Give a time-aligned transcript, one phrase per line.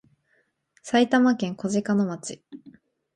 [0.81, 2.41] 埼玉県小鹿野町